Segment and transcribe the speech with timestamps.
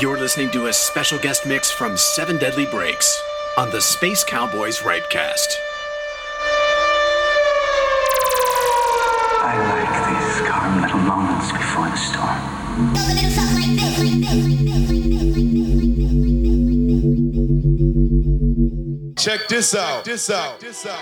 [0.00, 3.20] You're listening to a special guest mix from Seven Deadly Breaks
[3.56, 5.48] on the Space Cowboys Ripecast.
[9.40, 12.38] I like these calm little moments before the storm.
[19.16, 20.04] Check this out.
[20.04, 20.60] This out.
[20.60, 21.00] This out.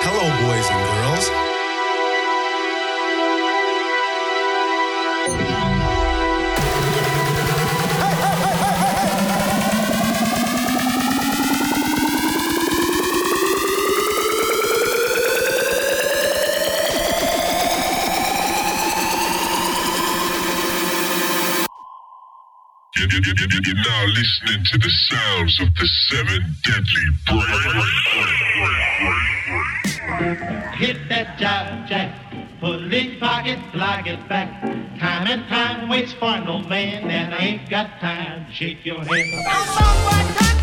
[0.00, 0.83] Hello, boys and
[23.36, 27.54] You're now listening to the sounds of the seven deadly breaks.
[30.76, 32.14] Hit that jive jack,
[32.60, 34.62] put it in your pocket, like it back.
[35.00, 40.53] Time and time waits for no man, and I ain't got time shake your head.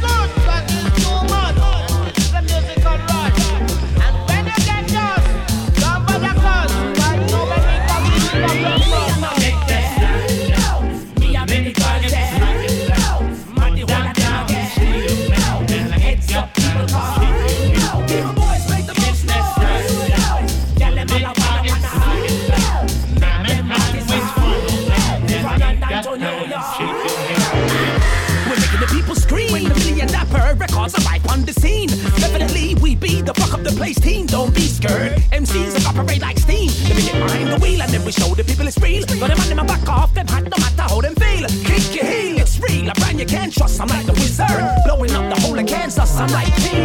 [34.81, 34.87] Be.
[35.37, 36.67] MCs evaporate like steam.
[36.89, 39.05] Me get behind the wheel and then we show the people it's real.
[39.05, 41.47] Got them on them back off them hot no matter how them feel.
[41.69, 42.89] Kick your heel, it's real.
[42.89, 43.79] A brand you can't trust.
[43.79, 44.49] I'm like the wizard,
[44.85, 46.17] blowing up the whole of Kansas.
[46.17, 46.80] I'm like T5.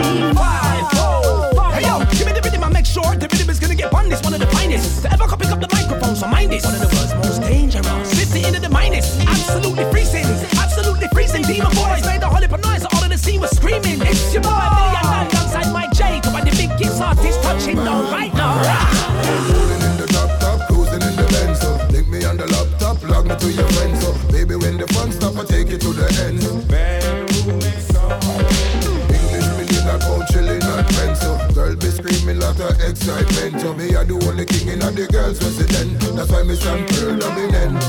[33.96, 36.00] Me I the only king in the girls resident.
[36.16, 37.82] That's why me stand pearl dominant.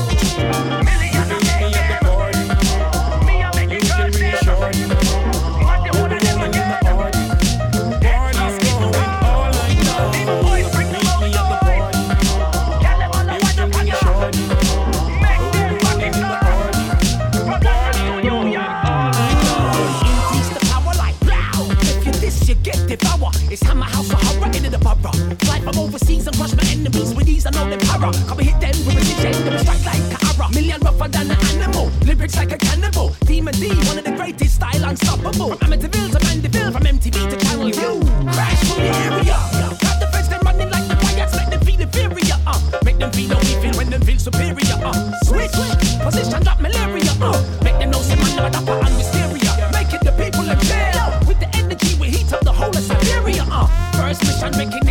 [3.70, 5.07] Increase
[25.68, 27.44] From overseas and crush my enemies with ease.
[27.44, 28.10] I know them power.
[28.24, 29.36] Come and hit them with precision.
[29.44, 30.48] Them strike like Kara.
[30.48, 31.92] Million rougher than an animal.
[32.08, 33.12] Lyrics like a cannibal.
[33.28, 35.60] Demon D, one of the greatest style unstoppable.
[35.60, 38.00] From Amityville to Mandeville, from MTV to Channel U.
[38.32, 39.36] Crash through the area.
[39.84, 41.36] Got the feds them running like the riots.
[41.36, 42.38] Make them feel inferior.
[42.48, 42.80] Uh.
[42.82, 44.78] Make them feel we feel when them feel superior.
[44.80, 44.96] Uh.
[45.28, 45.52] Switch
[46.00, 47.12] position, drop malaria.
[47.20, 47.36] Uh.
[47.60, 49.52] Make them know say man never dapper and wisteria.
[49.76, 51.12] Make it the people jail.
[51.28, 53.44] With the energy, we heat up the whole of Siberia.
[53.52, 53.68] Uh.
[53.92, 54.87] First mission, recognition.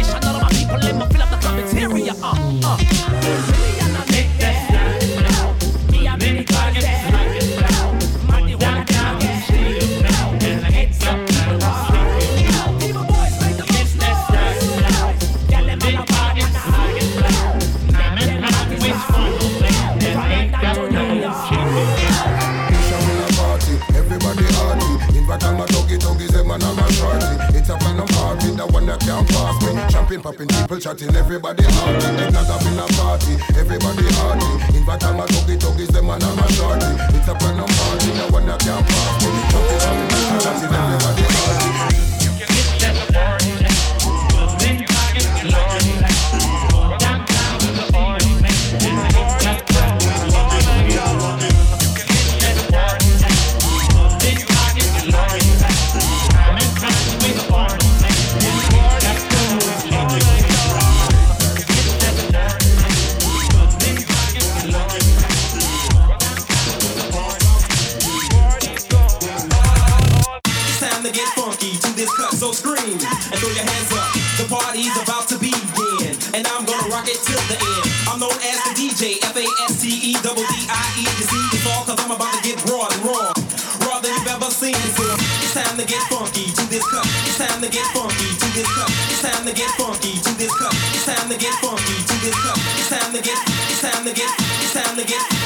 [31.07, 31.56] Chatting, everybody
[91.27, 92.57] time to get funky to this cup.
[92.77, 93.37] It's time to get,
[93.69, 95.36] it's time to get, it's time to get.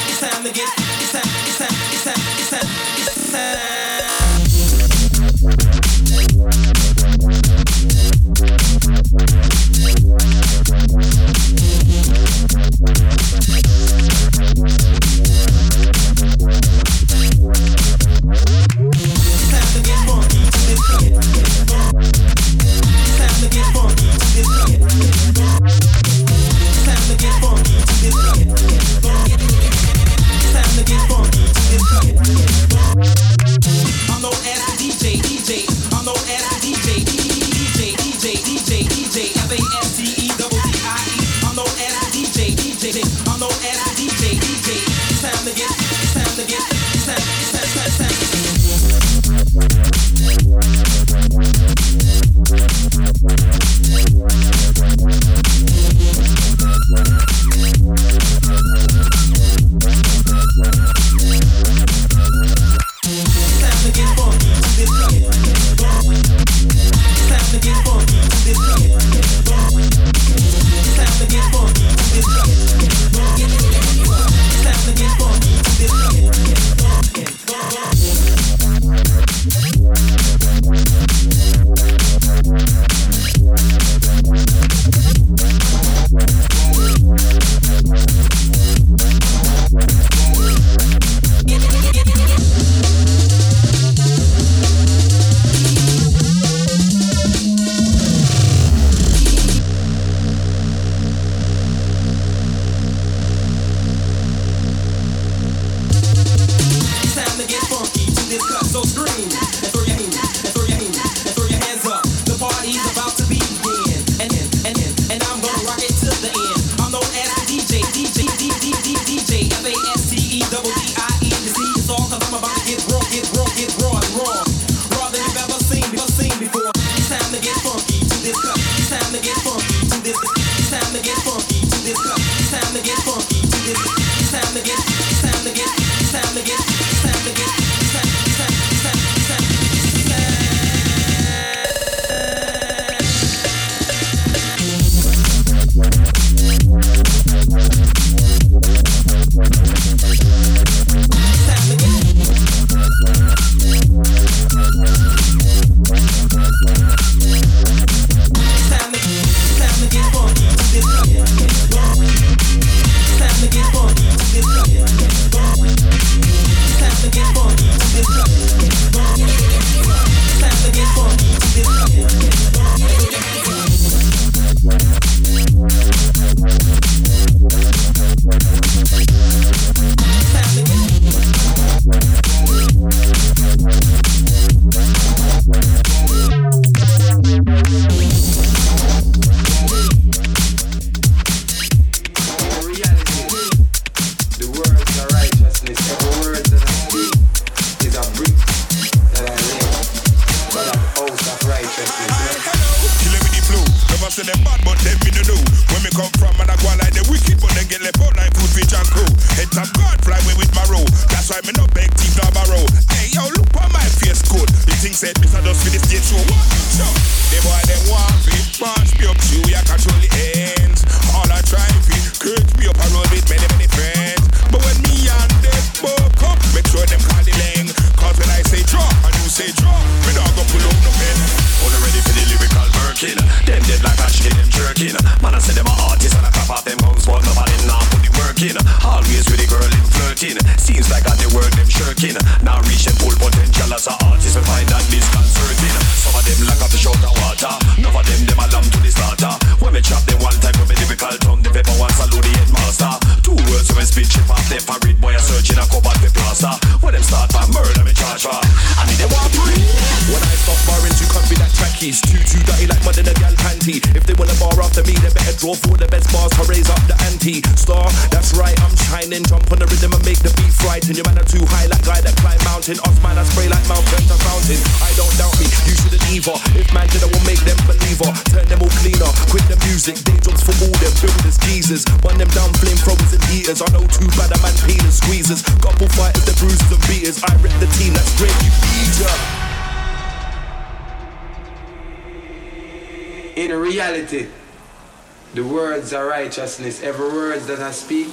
[295.34, 296.82] The words are righteousness.
[296.82, 298.08] Every word that I speak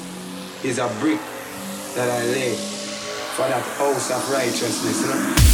[0.63, 1.19] is a brick
[1.95, 2.55] that I lay
[3.35, 5.01] for that house of righteousness.
[5.01, 5.48] You know?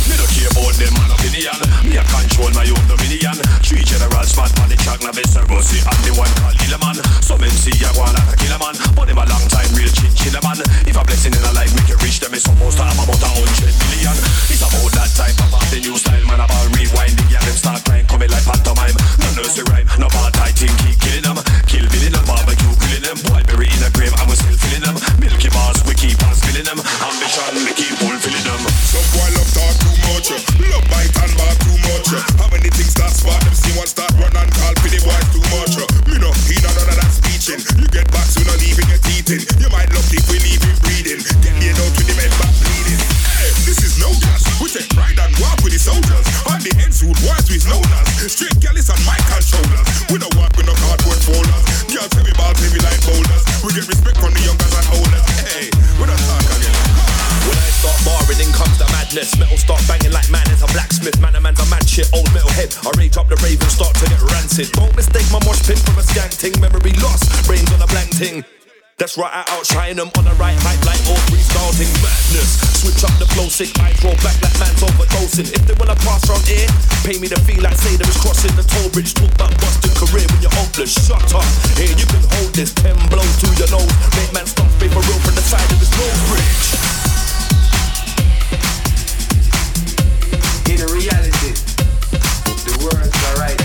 [0.46, 3.34] Care about them man opinion Me a control my own dominion.
[3.66, 6.98] Three generals spot on the track Now me Servosi and the one called man.
[7.26, 10.62] Some MC a go like a man But them a long time real chinchilla man.
[10.86, 13.26] If a blessing in a life make you reach them It's supposed to have about
[13.26, 14.14] a hundred million.
[14.54, 18.06] It's about that type of the new style man About rewind the them start crying
[18.06, 18.94] Coming like pantomime.
[19.18, 20.70] No nursery rhyme No bad I keep
[21.02, 24.58] killing them Kill billing them Barbecue killing them Boy bury in a grave we still
[24.62, 29.08] filling them Milky bars we keep on spilling them Ambition we keep fulfilling them Some
[29.10, 32.12] boy love talk too much Love bite and bar too much.
[32.36, 32.92] How many things
[33.56, 34.76] see one start run and call
[35.32, 35.80] too much.
[36.12, 36.20] Me
[36.52, 37.64] he none of that speeching.
[37.80, 38.44] You get back in
[39.64, 40.44] You might if we
[41.64, 43.00] Get out with the men back bleeding.
[43.40, 44.12] Hey, this is no
[44.60, 44.68] We
[45.24, 46.28] and walk with the soldiers.
[46.60, 46.72] The
[47.24, 47.64] boys with
[48.28, 48.60] Straight
[49.32, 49.88] controllers.
[50.12, 51.64] We don't walk with no cardboard folders.
[51.88, 52.12] Girls
[52.84, 55.26] like boulders We get respect from the youngers and olders.
[55.48, 56.85] Hey, we don't talk again
[57.44, 59.36] when I start barring, in comes the madness.
[59.36, 61.20] Metal start banging like man is a blacksmith.
[61.20, 62.08] Man, a man's a mad shit.
[62.16, 62.72] Old metal head.
[62.86, 64.72] I rage up the rave and start to get rancid.
[64.72, 66.56] Don't mistake my mosh pit from a skank ting.
[66.62, 67.28] Memory lost.
[67.48, 68.46] Brains on a blank ting.
[68.96, 72.64] That's right, I outshine them on the right hype like all starting madness.
[72.80, 75.52] Switch up the flow, sick eyes roll back like man's overdosing.
[75.52, 76.64] If they wanna pass from here,
[77.04, 79.12] pay me the fee like say them is crossing the toll bridge.
[79.12, 80.96] Talk about busting career when you're hopeless.
[80.96, 81.44] Shut up,
[81.76, 82.72] here you can hold this.
[82.72, 85.92] Ten blows to your nose, make man stop paper real from the side of his
[86.00, 87.15] nose bridge.
[90.68, 91.54] In reality,
[92.66, 93.65] the words are right.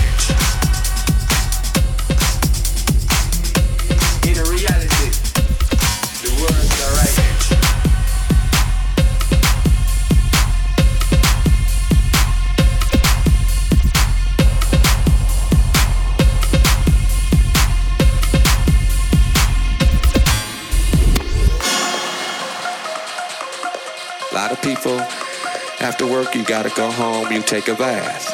[24.41, 24.97] Lot of people
[25.85, 28.25] after work, you gotta go home, you take a bath.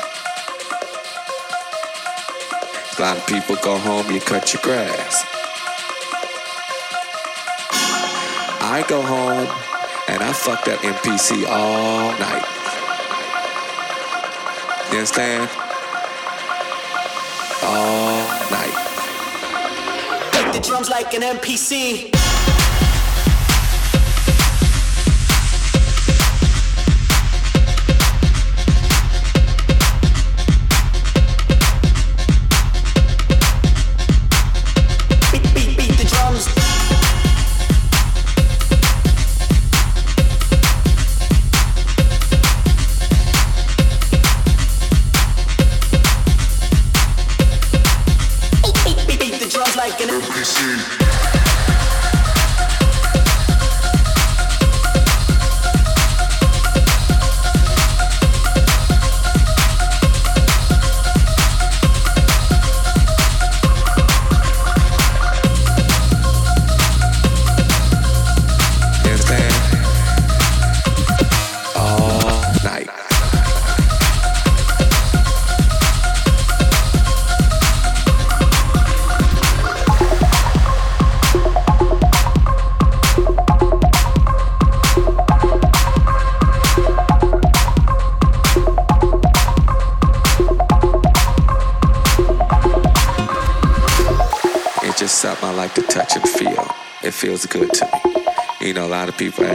[2.97, 5.25] A lot of people go home, you cut your grass.
[8.61, 9.49] I go home
[10.07, 12.47] and I fuck that MPC all night.
[14.89, 15.49] You understand?
[17.63, 18.75] All night.
[20.31, 22.16] Beat the drums like an MPC.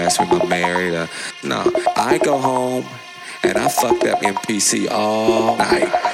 [0.02, 0.94] Ask me, am I married?
[0.94, 1.06] Uh,
[1.42, 2.84] no, I go home
[3.42, 6.11] and I fuck that MPC all night.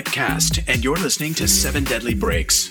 [0.00, 2.69] Typecast, and you're listening to Seven Deadly Breaks.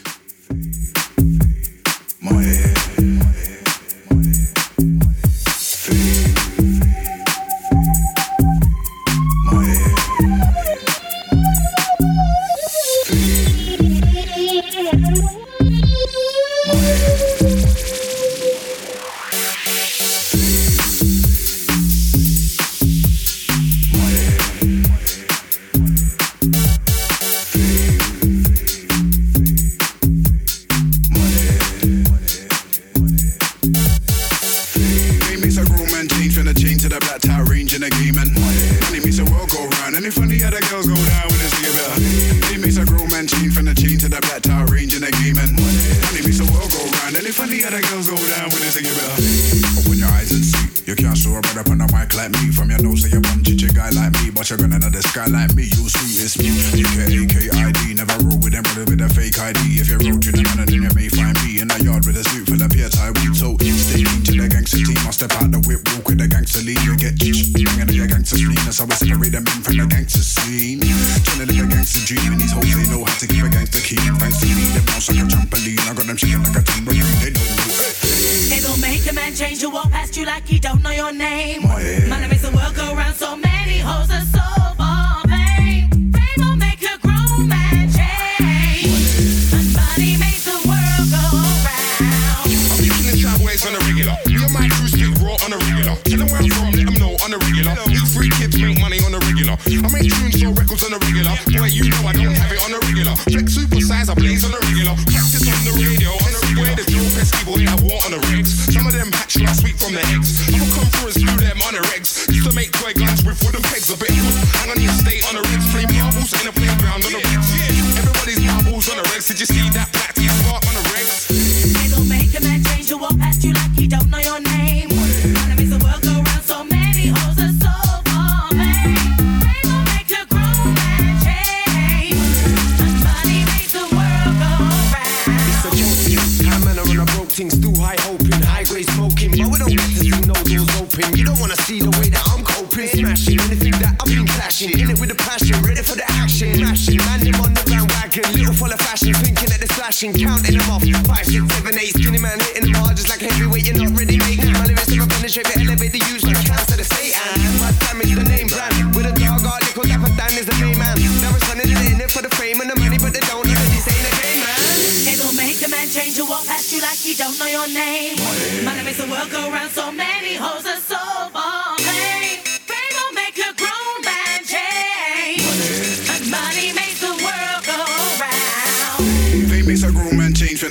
[155.29, 156.28] shape it, elevate the use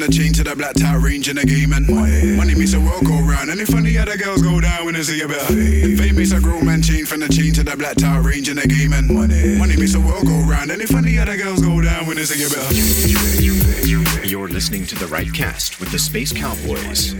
[0.01, 2.37] man change to the black tie range in the game and money.
[2.37, 3.51] Money makes the world go round.
[3.51, 5.97] And if funny other girls go down when they see a bit of fame.
[5.97, 8.57] Fame makes a grown man change from the chain to the black tie range in
[8.57, 9.57] the game and money.
[9.59, 10.71] Money makes the world go round.
[10.71, 14.29] And if funny other girls go down when they see a bit of fame.
[14.29, 17.15] You're listening to the right cast with the Space Cowboys.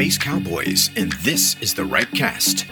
[0.00, 2.64] Space Cowboys, and this is the right cast.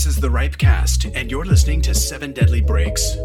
[0.00, 3.18] This is the Ripecast, and you're listening to Seven Deadly Breaks.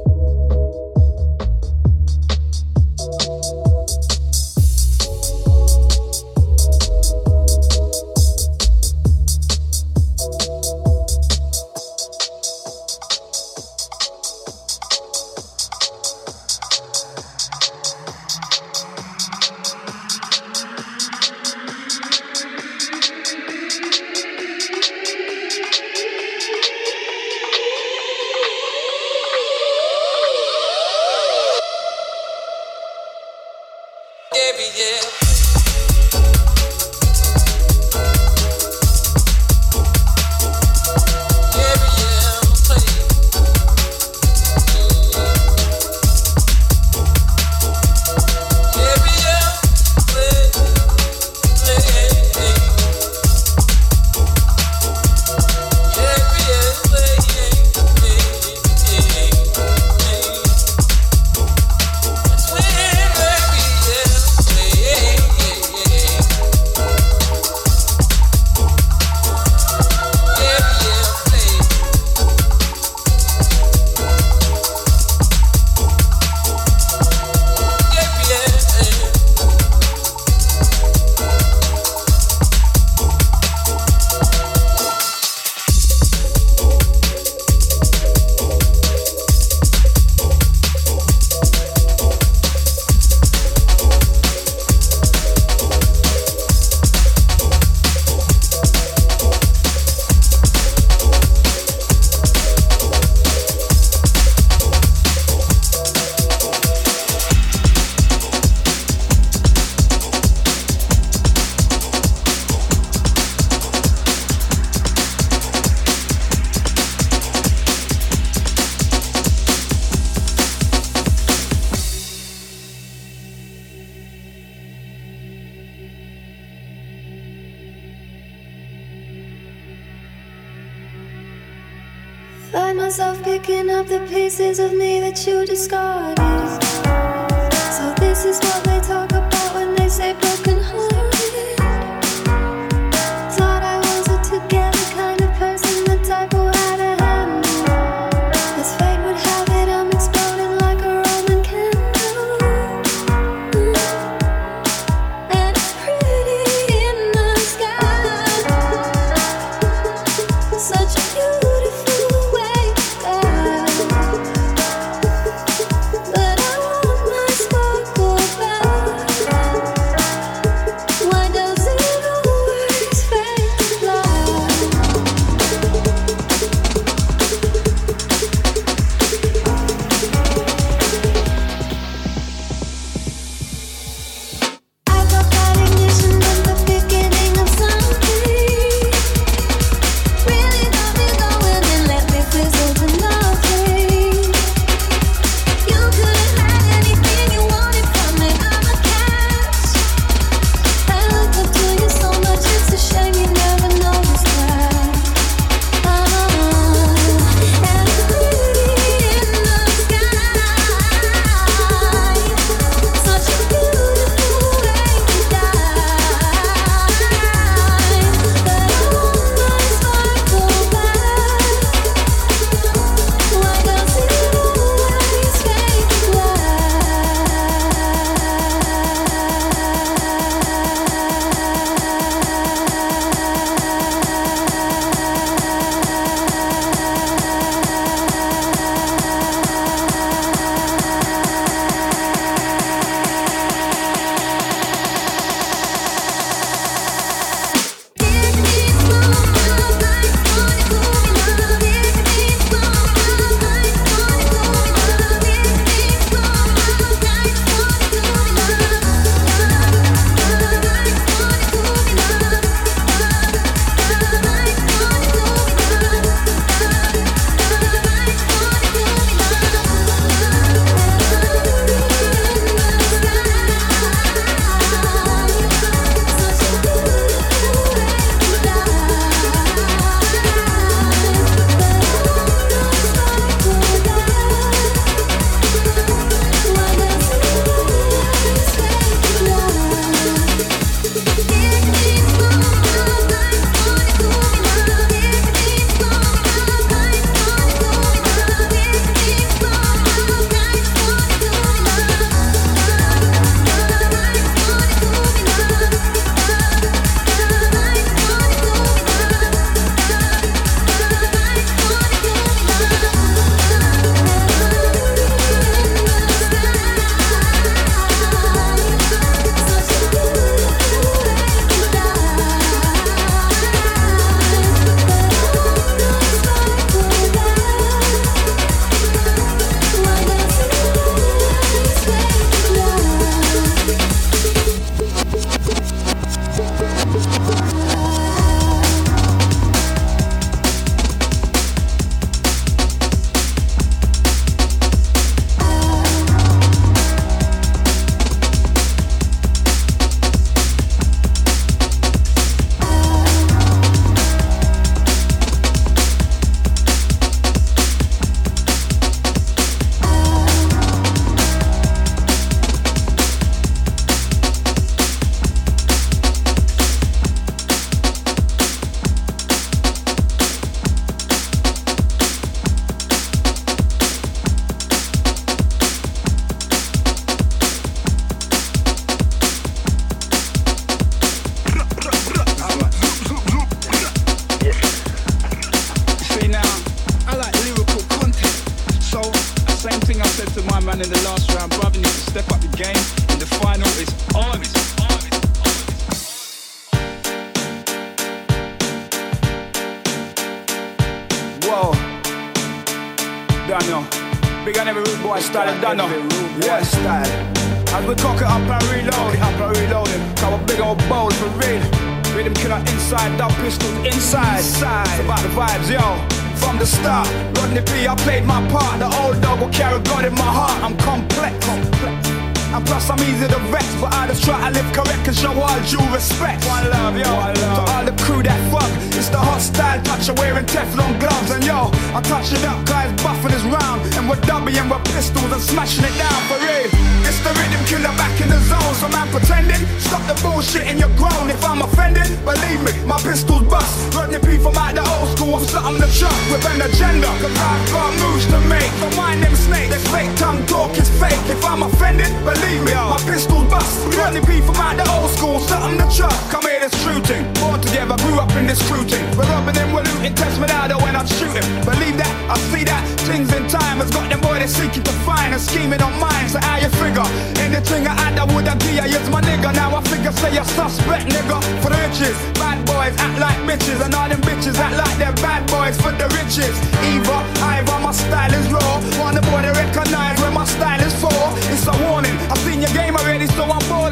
[446.31, 447.07] With an agenda.
[447.21, 448.71] Cause I've got moves to make.
[448.81, 451.19] So mind them snakes, this fake tongue talk is fake.
[451.29, 453.85] If I'm offended, believe me, my pistols bust.
[453.97, 456.15] Rodney P from out the old school, something to chuck.
[456.29, 457.23] Come here, this true thing.
[457.41, 459.05] Born together, grew up in this crew thing.
[459.17, 461.45] We're robbing them, we're looting, test me out when I'm shooting.
[461.63, 462.83] Believe that, I see that.
[463.05, 466.27] Things in time has got them boy they seeking to find and scheming on mine.
[466.29, 467.05] So how you figure?
[467.37, 468.85] Anything I had, I would give you.
[468.85, 469.53] Use my nigga.
[469.53, 471.37] Now I figure say you're suspect, nigga.
[471.61, 475.13] For the riches, bad boys act like bitches, and all them bitches act like they're
[475.21, 476.55] bad boys for the riches.
[476.83, 477.19] Either,
[477.55, 478.81] either my style is raw.
[479.15, 481.11] The boy to recognize where my style is for.
[481.53, 482.15] It's a warning.
[482.29, 483.84] I've seen your game already, so I'm balling.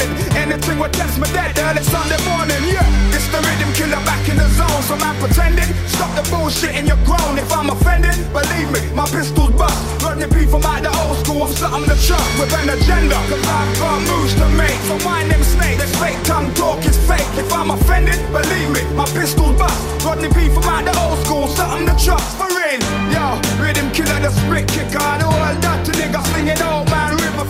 [0.43, 2.59] Anything will test me dead early Sunday morning.
[2.67, 4.83] Yeah, it's the rhythm killer back in the zone.
[4.83, 5.71] So man pretending.
[5.87, 6.99] Stop the bullshit and you're.
[7.39, 10.03] If I'm offended, believe me, my pistols bust.
[10.03, 11.43] Rodney P from out the old school.
[11.43, 13.15] I'm something to chuck with an agenda.
[13.31, 14.79] Cause I've got moves to make.
[14.91, 15.79] So mind them snakes.
[15.79, 17.23] This fake tongue talk is fake.
[17.39, 19.79] If I'm offended, believe me, my pistols bust.
[20.03, 21.47] Rodney P from out the old school.
[21.47, 22.83] Something to chuck for real.
[23.15, 25.07] Yo, rhythm killer, the spit kicker.
[25.19, 26.92] The whole dirty nigga singing old man river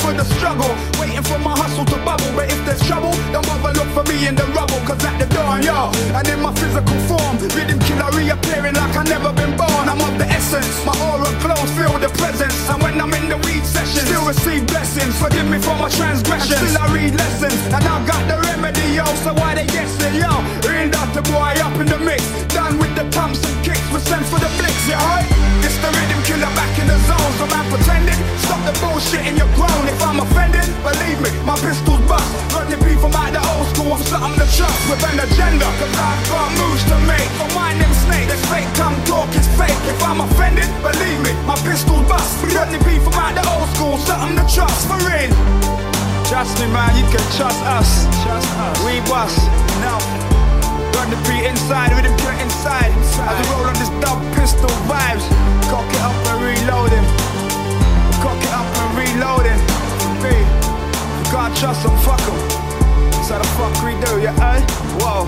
[0.03, 0.67] for the struggle.
[0.99, 2.27] Waiting for my hustle to bubble.
[2.35, 4.83] But if there's trouble, don't bother look for me in the rubble.
[4.83, 9.03] Cause at the dawn, yo, and in my physical form, rhythm killer reappearing like I
[9.07, 9.87] never been born.
[9.87, 10.83] I'm of the essence.
[10.83, 12.59] My aura clothes feel the presence.
[12.69, 15.15] And when I'm in the weed session, still receive blessings.
[15.15, 16.59] Forgive me for my transgressions.
[16.59, 17.59] Still I read lessons.
[17.71, 19.07] And I got the remedy, yo.
[19.23, 20.31] So why they guessing, yo?
[20.67, 22.25] Real the boy up in the mix.
[22.49, 23.85] Done with the pumps and kicks.
[23.93, 25.27] We sent for the flicks, yeah, right?
[25.61, 27.31] It's the rhythm killer back in the zone.
[27.37, 28.19] So man pretending.
[28.41, 29.92] Stop the bullshit and you're grown.
[29.93, 32.25] If I'm offended, believe me, my pistols bust.
[32.49, 33.93] Rodney P from out the old school.
[33.93, 35.69] I'm something to trust with an agenda.
[35.77, 37.29] Cause I've got moves to make.
[37.37, 39.77] So mind them Snake, This fake tongue talk is fake.
[39.85, 42.41] If I'm offended, believe me, my pistols bust.
[42.41, 44.01] Rodney P from out the old school.
[44.01, 45.29] Something to trust for real.
[46.25, 48.09] Trust me, man, you can trust us.
[48.25, 48.73] Trust us.
[48.81, 49.37] We bust.
[49.85, 50.89] Now, No.
[50.97, 52.89] Rodney P inside, rhythm killer inside.
[52.97, 55.25] As we roll on this dub pistol vibes.
[55.69, 57.05] Cock it up and reload him.
[58.25, 59.61] Cock it up and reload him.
[59.61, 59.72] B.
[61.33, 62.37] Can't trust them, fuck them.
[63.23, 64.61] So the fuck we do, yeah, eh?
[65.01, 65.25] Whoa.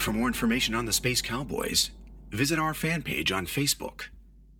[0.00, 1.92] For more information on the Space Cowboys,
[2.32, 4.06] visit our fan page on Facebook.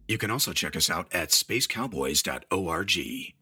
[0.07, 3.36] You can also check us out at spacecowboys.org.